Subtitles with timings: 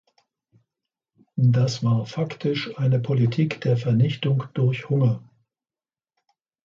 [1.35, 5.21] Das war faktisch eine Politik der Vernichtung durch Hunger.